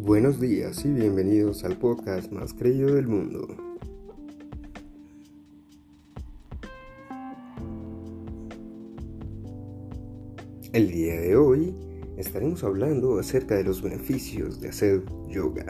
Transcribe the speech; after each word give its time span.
Buenos 0.00 0.38
días 0.38 0.84
y 0.84 0.90
bienvenidos 0.90 1.64
al 1.64 1.76
podcast 1.76 2.30
más 2.30 2.54
creído 2.54 2.94
del 2.94 3.08
mundo. 3.08 3.48
El 10.72 10.92
día 10.92 11.20
de 11.20 11.34
hoy 11.34 11.74
estaremos 12.16 12.62
hablando 12.62 13.18
acerca 13.18 13.56
de 13.56 13.64
los 13.64 13.82
beneficios 13.82 14.60
de 14.60 14.68
hacer 14.68 15.02
yoga. 15.28 15.64